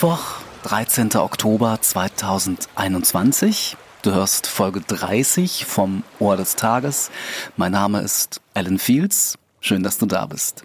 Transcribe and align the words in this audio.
Mittwoch, 0.00 0.36
13. 0.62 1.14
Oktober 1.16 1.78
2021. 1.78 3.76
Du 4.00 4.12
hörst 4.12 4.46
Folge 4.46 4.80
30 4.80 5.66
vom 5.66 6.04
Ohr 6.18 6.38
des 6.38 6.56
Tages. 6.56 7.10
Mein 7.58 7.72
Name 7.72 8.00
ist 8.00 8.40
Alan 8.54 8.78
Fields. 8.78 9.36
Schön, 9.60 9.82
dass 9.82 9.98
du 9.98 10.06
da 10.06 10.24
bist. 10.24 10.64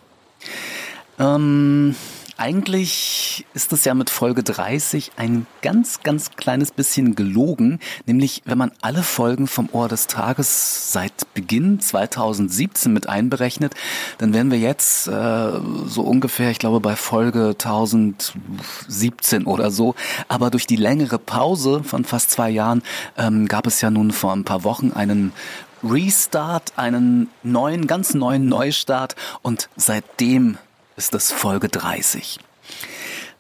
Ähm, 1.20 1.98
eigentlich 2.38 3.46
ist 3.54 3.72
es 3.72 3.86
ja 3.86 3.94
mit 3.94 4.10
Folge 4.10 4.44
30 4.44 5.14
ein 5.18 5.48
ganz, 5.62 6.02
ganz 6.04 6.32
kleines 6.32 6.72
bisschen 6.72 7.16
gelogen, 7.16 7.80
nämlich 8.06 8.42
wenn 8.46 8.58
man 8.58 8.72
alle 8.82 9.04
Folgen 9.04 9.48
vom 9.48 9.70
Ohr 9.72 9.88
des 9.88 10.08
Tages 10.08 10.92
seit 10.92 11.34
Beginn 11.34 11.80
2017 11.80 12.92
mit 12.92 13.08
einberechnet, 13.08 13.74
dann 14.18 14.34
wären 14.34 14.52
wir 14.52 14.60
jetzt 14.60 15.08
äh, 15.08 15.52
so 15.88 16.02
ungefähr, 16.02 16.52
ich 16.52 16.60
glaube, 16.60 16.80
bei 16.80 16.96
Folge 16.96 17.56
1017 17.58 19.46
oder 19.46 19.72
so. 19.72 19.96
Aber 20.28 20.50
durch 20.50 20.68
die 20.68 20.76
längere 20.76 21.20
Pause 21.20 21.84
von 21.84 22.04
fast 22.04 22.32
zwei 22.32 22.50
Jahren 22.50 22.84
ähm, 23.18 23.48
gab 23.48 23.66
es 23.68 23.82
ja 23.82 23.90
nun 23.90 24.12
vor 24.12 24.34
ein 24.34 24.44
paar 24.44 24.64
Wochen 24.64 24.92
einen 24.92 25.32
Restart, 25.84 26.74
einen 26.78 27.30
neuen, 27.44 27.88
ganz 27.88 28.14
neuen 28.14 28.48
Neustart 28.48 29.16
und 29.42 29.70
seitdem 29.76 30.58
ist 30.98 31.14
es 31.14 31.32
Folge 31.32 31.70
30. 31.70 32.40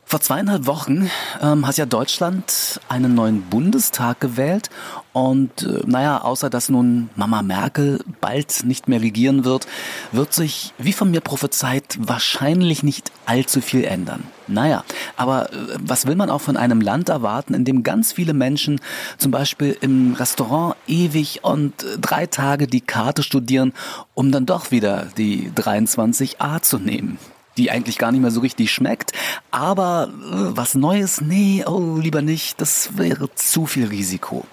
Vor 0.08 0.22
zweieinhalb 0.22 0.68
Wochen 0.68 1.10
ähm, 1.42 1.66
hat 1.66 1.78
ja 1.78 1.88
Deutschland 1.88 2.80
einen 2.90 3.16
neuen 3.16 3.42
Bundestag 3.42 4.20
gewählt 4.20 4.70
und 5.14 5.64
äh, 5.64 5.82
naja, 5.88 6.22
außer 6.22 6.52
dass 6.52 6.70
nun 6.70 7.10
Mama 7.16 7.42
Merkel 7.42 8.04
bald 8.22 8.66
nicht 8.66 8.88
mehr 8.88 9.02
regieren 9.02 9.46
wird, 9.46 9.66
wird 10.12 10.32
sich, 10.32 10.74
wie 10.78 10.94
von 10.94 11.10
mir 11.10 11.22
prophezeit, 11.22 11.98
wahrscheinlich 12.00 12.84
nicht 12.84 13.12
allzu 13.26 13.62
viel 13.62 13.84
ändern. 13.84 14.24
Naja, 14.48 14.84
aber 15.18 15.52
äh, 15.52 15.56
was 15.80 16.06
will 16.06 16.16
man 16.16 16.30
auch 16.30 16.42
von 16.42 16.56
einem 16.56 16.82
Land 16.82 17.10
erwarten, 17.10 17.56
in 17.56 17.66
dem 17.66 17.82
ganz 17.82 18.14
viele 18.14 18.36
Menschen 18.36 18.82
zum 19.18 19.32
Beispiel 19.32 19.76
im 19.82 20.14
Restaurant 20.14 20.76
ewig 20.86 21.40
und 21.44 21.82
äh, 21.82 21.98
drei 22.00 22.28
Tage 22.28 22.68
die 22.68 22.82
Karte 22.82 23.24
studieren, 23.24 23.74
um 24.14 24.32
dann 24.32 24.46
doch 24.46 24.70
wieder 24.70 25.08
die 25.18 25.50
23a 25.50 26.62
zu 26.62 26.78
nehmen? 26.78 27.18
Die 27.58 27.72
eigentlich 27.72 27.98
gar 27.98 28.12
nicht 28.12 28.22
mehr 28.22 28.32
so 28.32 28.40
richtig 28.42 28.72
schmeckt. 28.72 29.12
Aber 29.52 30.10
äh, 30.10 30.58
was 30.58 30.76
Neues, 30.76 31.22
nee, 31.22 31.64
oh, 31.66 31.98
lieber 31.98 32.22
nicht, 32.22 32.62
das 32.62 32.98
wäre 32.98 33.34
zu 33.36 33.66
viel 33.66 33.88
Risiko. 33.88 34.46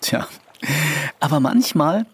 Tja, 0.00 0.26
aber 1.20 1.40
manchmal 1.40 2.06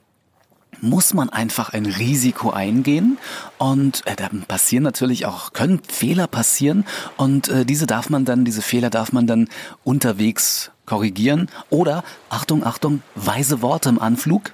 muss 0.81 1.15
man 1.15 1.31
einfach 1.31 1.73
ein 1.73 1.87
Risiko 1.87 2.51
eingehen 2.51 3.19
und 3.59 4.05
äh, 4.07 4.17
da 4.17 4.29
passieren 4.49 4.83
natürlich 4.83 5.27
auch 5.27 5.53
können 5.53 5.81
Fehler 5.87 6.27
passieren 6.27 6.85
und 7.17 7.49
äh, 7.49 7.65
diese 7.65 7.87
darf 7.87 8.11
man 8.11 8.25
dann 8.25 8.45
diese 8.45 8.63
Fehler 8.63 8.91
darf 8.91 9.13
man 9.13 9.29
dann 9.29 9.49
unterwegs 9.85 10.73
korrigieren 10.85 11.49
oder 11.71 12.03
Achtung 12.31 12.65
Achtung 12.65 13.03
weise 13.15 13.63
Worte 13.63 13.91
im 13.91 14.01
Anflug 14.01 14.53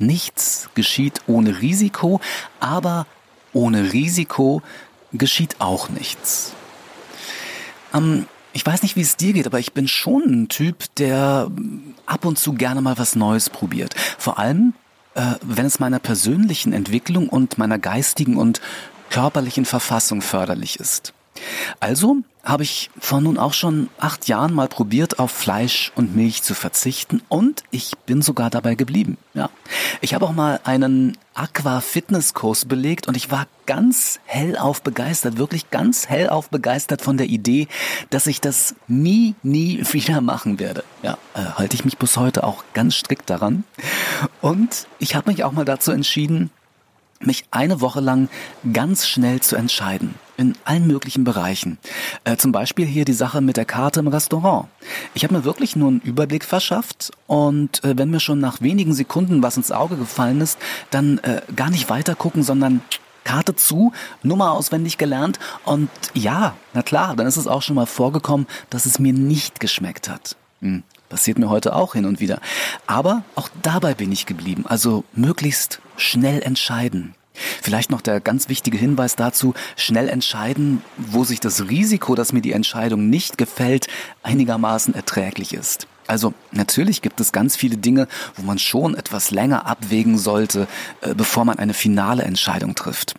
Nichts 0.00 0.70
geschieht 0.74 1.20
ohne 1.26 1.60
Risiko, 1.60 2.22
aber 2.58 3.06
ohne 3.52 3.92
Risiko 3.92 4.62
geschieht 5.12 5.56
auch 5.60 5.88
nichts. 5.88 6.52
Ähm, 7.94 8.26
ich 8.52 8.66
weiß 8.66 8.82
nicht, 8.82 8.96
wie 8.96 9.02
es 9.02 9.16
dir 9.16 9.32
geht, 9.32 9.46
aber 9.46 9.58
ich 9.58 9.72
bin 9.72 9.86
schon 9.86 10.22
ein 10.24 10.48
Typ, 10.48 10.84
der 10.96 11.50
ab 12.06 12.24
und 12.24 12.38
zu 12.38 12.54
gerne 12.54 12.80
mal 12.80 12.98
was 12.98 13.14
Neues 13.14 13.48
probiert. 13.50 13.94
Vor 14.18 14.38
allem, 14.38 14.74
äh, 15.14 15.34
wenn 15.42 15.66
es 15.66 15.78
meiner 15.78 15.98
persönlichen 15.98 16.72
Entwicklung 16.72 17.28
und 17.28 17.58
meiner 17.58 17.78
geistigen 17.78 18.36
und 18.36 18.60
körperlichen 19.10 19.64
Verfassung 19.64 20.22
förderlich 20.22 20.78
ist. 20.78 21.12
Also 21.78 22.18
habe 22.42 22.62
ich 22.62 22.90
vor 22.98 23.20
nun 23.20 23.38
auch 23.38 23.52
schon 23.52 23.90
acht 23.98 24.28
Jahren 24.28 24.54
mal 24.54 24.68
probiert, 24.68 25.18
auf 25.18 25.30
Fleisch 25.30 25.92
und 25.94 26.16
Milch 26.16 26.42
zu 26.42 26.54
verzichten 26.54 27.22
und 27.28 27.64
ich 27.70 27.92
bin 28.06 28.22
sogar 28.22 28.48
dabei 28.48 28.74
geblieben. 28.74 29.18
Ja, 29.34 29.50
ich 30.00 30.14
habe 30.14 30.24
auch 30.24 30.32
mal 30.32 30.60
einen 30.64 31.18
Aqua-Fitness-Kurs 31.34 32.64
belegt 32.64 33.08
und 33.08 33.16
ich 33.16 33.30
war 33.30 33.46
ganz 33.66 34.20
hellauf 34.24 34.82
begeistert, 34.82 35.36
wirklich 35.36 35.70
ganz 35.70 36.08
hellauf 36.08 36.48
begeistert 36.48 37.02
von 37.02 37.18
der 37.18 37.26
Idee, 37.26 37.68
dass 38.08 38.26
ich 38.26 38.40
das 38.40 38.74
nie, 38.88 39.34
nie 39.42 39.84
wieder 39.92 40.20
machen 40.20 40.58
werde. 40.58 40.82
Ja, 41.02 41.18
äh, 41.34 41.44
halte 41.56 41.76
ich 41.76 41.84
mich 41.84 41.98
bis 41.98 42.16
heute 42.16 42.44
auch 42.44 42.64
ganz 42.74 42.96
strikt 42.96 43.28
daran. 43.28 43.64
Und 44.40 44.86
ich 44.98 45.14
habe 45.14 45.30
mich 45.30 45.44
auch 45.44 45.52
mal 45.52 45.64
dazu 45.64 45.92
entschieden, 45.92 46.50
mich 47.20 47.44
eine 47.50 47.80
Woche 47.82 48.00
lang 48.00 48.28
ganz 48.72 49.06
schnell 49.06 49.40
zu 49.40 49.56
entscheiden. 49.56 50.14
In 50.40 50.54
allen 50.64 50.86
möglichen 50.86 51.22
Bereichen. 51.22 51.76
Äh, 52.24 52.38
zum 52.38 52.50
Beispiel 52.50 52.86
hier 52.86 53.04
die 53.04 53.12
Sache 53.12 53.42
mit 53.42 53.58
der 53.58 53.66
Karte 53.66 54.00
im 54.00 54.08
Restaurant. 54.08 54.68
Ich 55.12 55.22
habe 55.22 55.34
mir 55.34 55.44
wirklich 55.44 55.76
nur 55.76 55.88
einen 55.88 56.00
Überblick 56.00 56.46
verschafft 56.46 57.10
und 57.26 57.84
äh, 57.84 57.98
wenn 57.98 58.08
mir 58.08 58.20
schon 58.20 58.40
nach 58.40 58.62
wenigen 58.62 58.94
Sekunden 58.94 59.42
was 59.42 59.58
ins 59.58 59.70
Auge 59.70 59.96
gefallen 59.96 60.40
ist, 60.40 60.58
dann 60.90 61.18
äh, 61.18 61.42
gar 61.54 61.68
nicht 61.68 61.90
weiter 61.90 62.14
gucken, 62.14 62.42
sondern 62.42 62.80
Karte 63.24 63.54
zu, 63.54 63.92
Nummer 64.22 64.52
auswendig 64.52 64.96
gelernt 64.96 65.38
und 65.66 65.90
ja, 66.14 66.54
na 66.72 66.80
klar, 66.80 67.16
dann 67.16 67.26
ist 67.26 67.36
es 67.36 67.46
auch 67.46 67.60
schon 67.60 67.76
mal 67.76 67.84
vorgekommen, 67.84 68.46
dass 68.70 68.86
es 68.86 68.98
mir 68.98 69.12
nicht 69.12 69.60
geschmeckt 69.60 70.08
hat. 70.08 70.36
Hm, 70.62 70.84
passiert 71.10 71.38
mir 71.38 71.50
heute 71.50 71.76
auch 71.76 71.92
hin 71.92 72.06
und 72.06 72.18
wieder. 72.18 72.40
Aber 72.86 73.24
auch 73.34 73.50
dabei 73.60 73.92
bin 73.92 74.10
ich 74.10 74.24
geblieben. 74.24 74.64
Also 74.66 75.04
möglichst 75.12 75.82
schnell 75.98 76.40
entscheiden. 76.40 77.14
Vielleicht 77.62 77.90
noch 77.90 78.00
der 78.00 78.20
ganz 78.20 78.48
wichtige 78.48 78.78
Hinweis 78.78 79.16
dazu, 79.16 79.54
schnell 79.76 80.08
entscheiden, 80.08 80.82
wo 80.96 81.24
sich 81.24 81.40
das 81.40 81.68
Risiko, 81.68 82.14
dass 82.14 82.32
mir 82.32 82.42
die 82.42 82.52
Entscheidung 82.52 83.08
nicht 83.08 83.38
gefällt, 83.38 83.86
einigermaßen 84.22 84.94
erträglich 84.94 85.54
ist. 85.54 85.86
Also 86.06 86.34
natürlich 86.50 87.02
gibt 87.02 87.20
es 87.20 87.30
ganz 87.30 87.54
viele 87.54 87.76
Dinge, 87.76 88.08
wo 88.34 88.42
man 88.42 88.58
schon 88.58 88.96
etwas 88.96 89.30
länger 89.30 89.66
abwägen 89.66 90.18
sollte, 90.18 90.66
äh, 91.02 91.14
bevor 91.14 91.44
man 91.44 91.58
eine 91.58 91.74
finale 91.74 92.24
Entscheidung 92.24 92.74
trifft. 92.74 93.14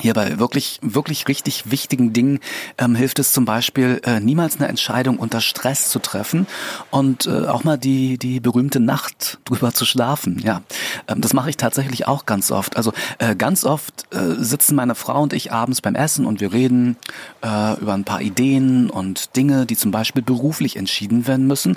Hier 0.00 0.14
bei 0.14 0.38
wirklich, 0.38 0.78
wirklich 0.82 1.26
richtig 1.26 1.70
wichtigen 1.70 2.12
Dingen 2.12 2.40
ähm, 2.78 2.94
hilft 2.94 3.18
es 3.18 3.32
zum 3.32 3.44
Beispiel, 3.44 4.00
äh, 4.04 4.20
niemals 4.20 4.56
eine 4.56 4.68
Entscheidung 4.68 5.18
unter 5.18 5.40
Stress 5.40 5.90
zu 5.90 5.98
treffen 5.98 6.46
und 6.90 7.26
äh, 7.26 7.46
auch 7.46 7.64
mal 7.64 7.78
die, 7.78 8.16
die 8.16 8.38
berühmte 8.38 8.78
Nacht 8.78 9.38
drüber 9.44 9.72
zu 9.72 9.84
schlafen. 9.84 10.38
Ja, 10.38 10.62
ähm, 11.08 11.20
das 11.20 11.32
mache 11.32 11.50
ich 11.50 11.56
tatsächlich 11.56 12.06
auch 12.06 12.26
ganz 12.26 12.50
oft. 12.50 12.76
Also 12.76 12.92
äh, 13.18 13.34
ganz 13.34 13.64
oft 13.64 14.06
äh, 14.14 14.36
sitzen 14.42 14.76
meine 14.76 14.94
Frau 14.94 15.22
und 15.22 15.32
ich 15.32 15.52
abends 15.52 15.80
beim 15.80 15.96
Essen 15.96 16.26
und 16.26 16.40
wir 16.40 16.52
reden 16.52 16.96
äh, 17.42 17.78
über 17.80 17.94
ein 17.94 18.04
paar 18.04 18.20
Ideen 18.20 18.90
und 18.90 19.34
Dinge, 19.36 19.66
die 19.66 19.76
zum 19.76 19.90
Beispiel 19.90 20.22
beruflich 20.22 20.76
entschieden 20.76 21.26
werden 21.26 21.46
müssen. 21.46 21.76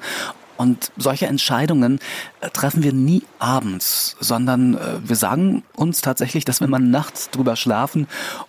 Und 0.61 0.91
solche 0.95 1.25
Entscheidungen 1.25 1.97
äh, 2.39 2.51
treffen 2.51 2.83
wir 2.83 2.93
nie 2.93 3.23
abends, 3.39 4.15
sondern 4.19 4.75
äh, 4.75 4.99
wir 5.03 5.15
sagen 5.15 5.63
uns 5.75 6.01
tatsächlich, 6.01 6.45
dass 6.45 6.59
wir 6.59 6.67
mal 6.67 6.77
nachts 6.77 7.31
drüber 7.31 7.55
schlafen, 7.55 8.05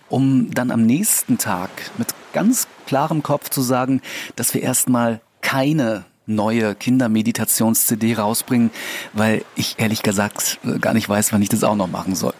um 0.09 0.51
dann 0.53 0.69
am 0.69 0.85
nächsten 0.85 1.39
Tag 1.39 1.71
mit 1.97 2.09
ganz 2.31 2.67
klarem 2.85 3.23
Kopf 3.23 3.49
zu 3.49 3.63
sagen, 3.63 3.99
dass 4.35 4.53
wir 4.53 4.61
erstmal 4.61 5.21
keine 5.41 6.05
neue 6.27 6.75
Kindermeditations-CD 6.75 8.13
rausbringen, 8.13 8.69
weil 9.13 9.43
ich 9.55 9.79
ehrlich 9.79 10.03
gesagt 10.03 10.59
äh, 10.65 10.77
gar 10.77 10.93
nicht 10.93 11.09
weiß, 11.09 11.33
wann 11.33 11.41
ich 11.41 11.49
das 11.49 11.63
auch 11.63 11.75
noch 11.75 11.89
machen 11.89 12.13
soll. 12.13 12.35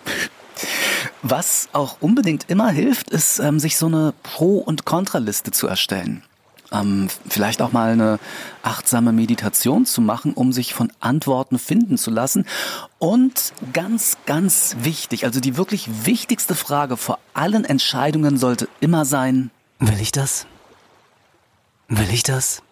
Was 1.23 1.69
auch 1.73 1.97
unbedingt 1.99 2.47
immer 2.47 2.69
hilft, 2.69 3.09
ist, 3.09 3.39
ähm, 3.39 3.57
sich 3.57 3.77
so 3.77 3.87
eine 3.87 4.13
Pro- 4.21 4.59
und 4.59 4.85
Kontraliste 4.85 5.49
zu 5.49 5.65
erstellen 5.65 6.21
ähm, 6.73 7.07
vielleicht 7.29 7.61
auch 7.61 7.71
mal 7.71 7.91
eine 7.91 8.19
achtsame 8.63 9.13
Meditation 9.13 9.85
zu 9.85 10.01
machen, 10.01 10.33
um 10.33 10.51
sich 10.51 10.73
von 10.73 10.91
Antworten 10.99 11.59
finden 11.59 11.97
zu 11.97 12.11
lassen. 12.11 12.45
Und 12.99 13.53
ganz, 13.71 14.17
ganz 14.25 14.75
wichtig, 14.79 15.25
also 15.25 15.39
die 15.39 15.55
wirklich 15.55 15.89
wichtigste 16.05 16.55
Frage 16.55 16.97
vor 16.97 17.19
allen 17.33 17.63
Entscheidungen 17.63 18.37
sollte 18.37 18.67
immer 18.79 19.05
sein, 19.05 19.51
will 19.79 20.01
ich 20.01 20.11
das? 20.11 20.47
Will 21.87 22.09
ich 22.11 22.23
das? 22.23 22.63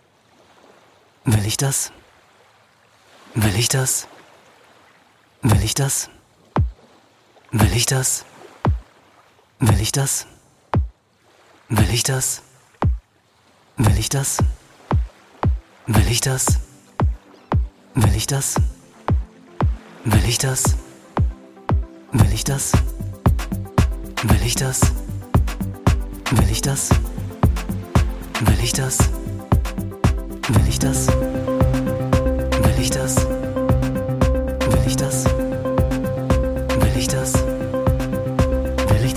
Will 1.23 1.45
ich 1.45 1.57
das? 1.57 1.91
Will 3.35 3.55
ich 3.55 3.67
das? 3.69 4.07
Will 5.43 5.63
ich 5.63 5.73
das? 5.73 6.09
Will 7.51 7.73
ich 7.73 7.85
das? 7.85 7.85
Will 7.85 7.85
ich 7.85 7.85
das? 7.85 8.25
Will 9.59 9.81
ich 9.81 9.91
das? 9.91 10.27
Will 11.69 11.89
ich 11.93 12.03
das? 12.03 12.41
Will 13.83 13.97
ich 13.97 14.09
das? 14.09 14.37
Will 15.87 16.07
ich 16.07 16.21
das? 16.21 16.59
Will 17.95 18.15
ich 18.15 18.27
das? 18.27 18.55
Will 20.05 20.23
ich 20.27 20.37
das? 20.37 20.75
Will 22.11 22.31
ich 22.31 22.43
das? 22.43 22.73
Will 24.21 24.43
ich 24.45 24.55
das? 24.55 24.81
Will 26.29 26.51
ich 26.51 26.61
das? 26.61 26.89
Will 28.41 28.59
ich 28.61 28.73
das? 28.73 28.99
Will 30.49 30.67
ich 30.69 30.77
das? 30.77 31.07
Will 31.07 32.79
ich 32.79 32.91
das? 32.91 33.30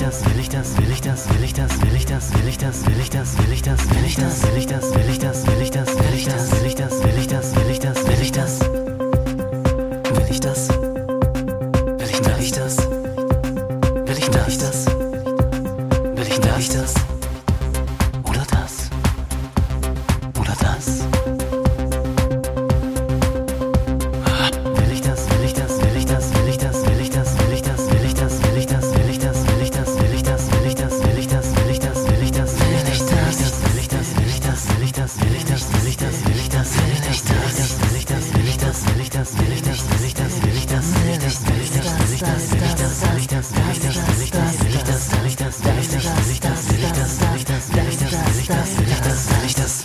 Das? 0.05 0.25
Will 0.27 0.41
ich 0.41 0.49
das? 0.49 0.77
will 0.77 0.91
ich 0.91 1.01
das, 1.01 1.29
will 1.31 1.43
ich 1.43 1.55
das, 1.55 1.81
will 1.81 1.95
ich 1.95 2.05
das, 2.05 2.35
will 2.35 2.49
ich 2.49 2.59
das, 2.59 2.87
will 2.87 3.01
ich 3.01 3.11
das, 3.11 3.39
will 3.39 3.53
ich 3.55 3.63
das, 3.63 3.93
will 3.95 4.05
ich 4.05 4.17
das, 4.17 4.45
will 4.45 4.59
ich 4.59 4.69
das, 4.69 4.95
will 4.95 5.09
ich 5.11 5.19
das, 5.19 5.47
will 5.47 5.61
ich 5.63 5.71
das, 5.71 5.97
will 5.97 6.15
ich 6.15 6.25
das, 6.25 6.51
will 6.53 6.67
ich 6.67 6.75
das, 6.77 7.03
will 7.03 7.19
ich 7.19 7.27
das, 7.27 7.55
will 7.55 7.71
ich 7.71 7.79
das, 7.81 8.07
will 8.07 8.23
ich 8.23 8.33
das, 8.33 8.57
will 8.57 8.71
ich 10.31 10.41
das, 10.41 10.69
will 10.69 10.71
ich 12.03 12.11
das, 12.11 12.29
will 12.29 12.41
ich 12.41 12.53
das, 12.53 12.94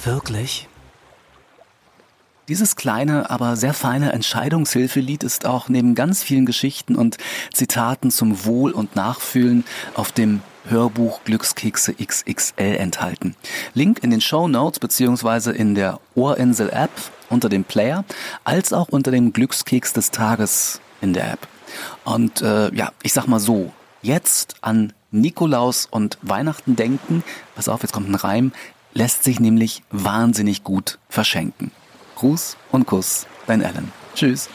wirklich? 0.09 0.67
Dieses 2.47 2.75
kleine, 2.75 3.29
aber 3.29 3.55
sehr 3.55 3.75
feine 3.75 4.11
Entscheidungshilfelied 4.11 5.23
ist 5.23 5.45
auch 5.45 5.69
neben 5.69 5.93
ganz 5.93 6.23
vielen 6.23 6.47
Geschichten 6.47 6.95
und 6.95 7.17
Zitaten 7.53 8.09
zum 8.09 8.43
Wohl- 8.43 8.71
und 8.71 8.95
Nachfühlen 8.95 9.65
auf 9.93 10.11
dem 10.11 10.41
Hörbuch 10.67 11.23
Glückskekse 11.25 11.93
XXL 11.93 12.75
enthalten. 12.77 13.35
Link 13.75 14.03
in 14.03 14.09
den 14.09 14.21
Show 14.21 14.47
Notes 14.47 14.79
beziehungsweise 14.79 15.51
in 15.51 15.75
der 15.75 15.99
Ohrinsel 16.15 16.71
App 16.71 16.91
unter 17.29 17.49
dem 17.49 17.63
Player, 17.63 18.03
als 18.43 18.73
auch 18.73 18.89
unter 18.89 19.11
dem 19.11 19.31
Glückskeks 19.31 19.93
des 19.93 20.09
Tages 20.09 20.81
in 21.01 21.13
der 21.13 21.33
App. 21.33 21.47
Und 22.03 22.41
äh, 22.41 22.73
ja, 22.73 22.91
ich 23.03 23.13
sag 23.13 23.27
mal 23.27 23.39
so, 23.39 23.71
jetzt 24.01 24.55
an 24.61 24.93
Nikolaus 25.11 25.87
und 25.89 26.17
Weihnachten 26.23 26.75
denken, 26.75 27.23
pass 27.55 27.69
auf, 27.69 27.83
jetzt 27.83 27.93
kommt 27.93 28.09
ein 28.09 28.15
Reim, 28.15 28.51
lässt 28.93 29.23
sich 29.23 29.39
nämlich 29.39 29.83
wahnsinnig 29.91 30.63
gut 30.63 30.99
verschenken. 31.09 31.71
Gruß 32.15 32.57
und 32.71 32.85
Kuss, 32.85 33.27
dein 33.47 33.63
Alan. 33.63 33.91
Tschüss. 34.15 34.49